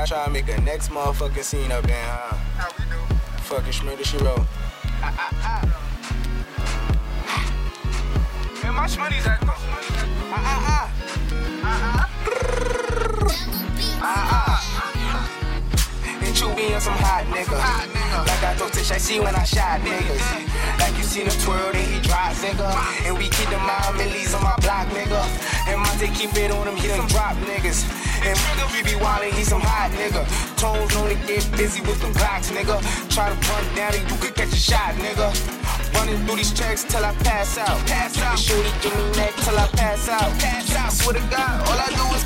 [0.00, 2.34] I try to make a next motherfucking scene up in, huh?
[2.56, 2.96] How we do?
[3.44, 4.46] Fucking Shmurda, she wrote.
[8.64, 9.52] Man, my shmoney's at go.
[10.32, 10.90] Ah, ah, ah.
[16.24, 17.60] And you be on some hot nigga.
[18.24, 20.48] Like I told Tish, I see when I shot niggas.
[20.80, 22.72] Like you seen him twirl, then he drop, nigga.
[23.04, 25.20] And we keep the mile millies on my block, nigga.
[26.00, 27.84] Monte keep it on him, he done drop niggas.
[28.24, 28.32] And
[28.72, 30.24] we be wildin', he some hot nigga.
[30.56, 32.80] Tones only get busy with them Glocks, nigga.
[33.12, 35.28] Try to run down and you could catch a shot, nigga.
[35.92, 37.76] Running through these checks till I pass out.
[37.86, 38.38] Pass out.
[38.38, 40.30] Shorty give me neck till I pass out.
[40.40, 40.92] Pass out.
[40.92, 42.24] Swear to God, all I do is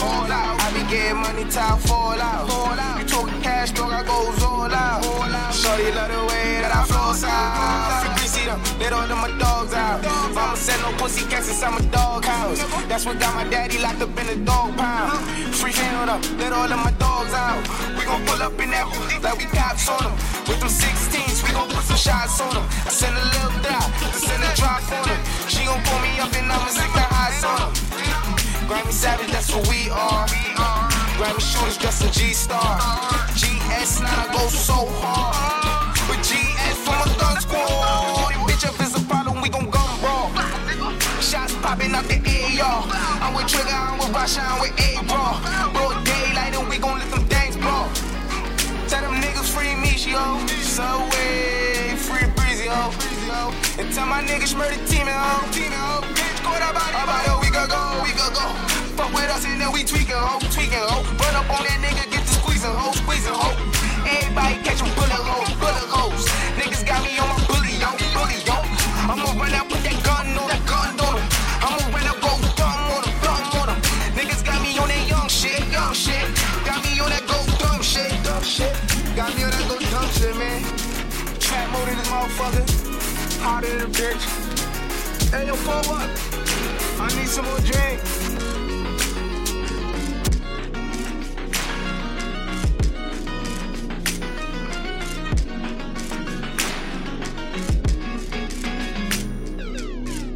[0.00, 0.56] ball out.
[0.60, 3.00] I be getting money I fall out, fall out.
[3.00, 5.20] You talking cash, dog, I goes all out, all.
[5.52, 8.00] Shorty love the way that I flows out.
[8.00, 9.98] Free greasy them, let all of my dogs out.
[10.00, 12.62] If I'ma send no pussy cats inside my dog house.
[12.88, 15.20] That's what got my daddy locked up in the dog pound.
[15.58, 17.60] Free handle up, let all of my dogs out.
[17.98, 18.86] We gon' pull up in that
[19.22, 20.14] like we cops on them.
[20.46, 22.66] With them 16s, we gon' put some shots on them.
[22.86, 24.69] I send a little dot, to send a drop
[29.50, 30.26] that's what we are.
[31.18, 32.78] Grammy shooters dressed in G-Star.
[33.34, 35.96] GS9 I go so hard.
[36.08, 38.32] With GS from a gun squad.
[38.46, 40.30] Bitch, if it's a problem, we gon' gun brawl.
[41.20, 42.18] Shots popping out the
[42.62, 42.84] AR.
[43.22, 45.72] I'm with Trigger, I'm with Rasha, I'm with A-Bro.
[45.74, 47.90] Broad daylight and we gon' let them things blow.
[48.88, 50.38] Tell them niggas free me, yo.
[50.62, 52.92] Subway, free breezy, ho.
[53.78, 55.50] And tell my niggas murder team, ho.
[55.50, 57.39] Bitch, caught about it.
[59.10, 60.38] Fuck with us and then we tweaking, ho.
[60.54, 61.02] Tweaking, ho.
[61.18, 62.92] Run up on that nigga, get to squeezing, ho.
[62.92, 63.50] Squeezing, ho.
[64.06, 66.26] Everybody catch a bullet holes, bullet holes.
[66.54, 67.90] Niggas got me on my bully, yo.
[68.14, 68.56] Bully, yo.
[69.10, 71.26] I'ma run out with that gun on that gun on him.
[71.58, 73.80] I'ma run out, go dumb on him, dumb on him.
[74.14, 76.26] Niggas got me on that young shit, young shit.
[76.62, 78.70] Got me on that go dumb shit, dumb shit.
[79.18, 80.62] Got me on that go dumb shit, man.
[81.42, 82.62] Trap mode in this motherfucker.
[83.42, 84.22] Hotter than a bitch.
[85.34, 86.10] Hey, yo, up.
[87.00, 88.59] I need some more drink.